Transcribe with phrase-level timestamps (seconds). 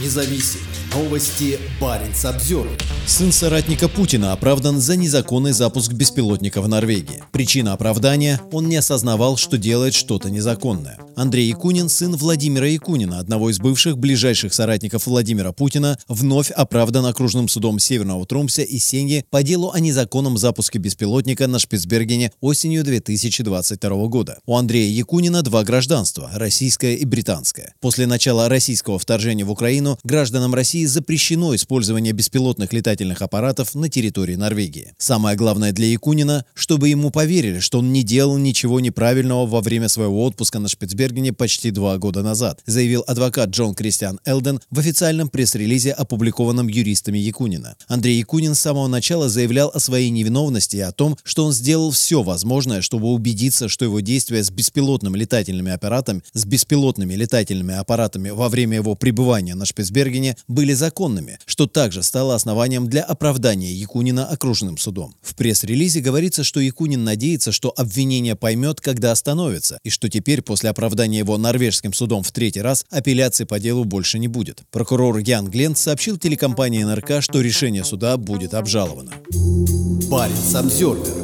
[0.00, 0.73] независим.
[0.94, 2.68] Новости Баренц обзор.
[3.04, 7.24] Сын соратника Путина оправдан за незаконный запуск беспилотника в Норвегии.
[7.32, 10.98] Причина оправдания– он не осознавал, что делает что-то незаконное.
[11.16, 17.48] Андрей Якунин, сын Владимира Якунина, одного из бывших ближайших соратников Владимира Путина, вновь оправдан окружным
[17.48, 24.06] судом Северного Трумся и Сеньи по делу о незаконном запуске беспилотника на Шпицбергене осенью 2022
[24.06, 24.38] года.
[24.46, 27.74] У Андрея Якунина два гражданства– российское и британское.
[27.80, 33.88] После начала российского вторжения в Украину гражданам России России запрещено использование беспилотных летательных аппаратов на
[33.88, 34.92] территории Норвегии.
[34.98, 39.88] Самое главное для Якунина, чтобы ему поверили, что он не делал ничего неправильного во время
[39.88, 45.28] своего отпуска на Шпицбергене почти два года назад, заявил адвокат Джон Кристиан Элден в официальном
[45.28, 47.76] пресс-релизе, опубликованном юристами Якунина.
[47.88, 51.90] Андрей Якунин с самого начала заявлял о своей невиновности и о том, что он сделал
[51.90, 58.30] все возможное, чтобы убедиться, что его действия с беспилотными летательными аппаратами, с беспилотными летательными аппаратами
[58.30, 64.26] во время его пребывания на Шпицбергене были законными, что также стало основанием для оправдания Якунина
[64.26, 65.14] окружным судом.
[65.22, 70.70] В пресс-релизе говорится, что Якунин надеется, что обвинение поймет, когда остановится, и что теперь после
[70.70, 74.62] оправдания его норвежским судом в третий раз апелляции по делу больше не будет.
[74.70, 79.12] Прокурор Ян Гленд сообщил телекомпании НРК, что решение суда будет обжаловано.
[80.08, 81.23] Баренц обзервер